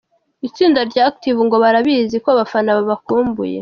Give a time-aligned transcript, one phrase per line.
[0.47, 3.59] Itsinda rya Active ngo barabizi ko abafana babakumbuye.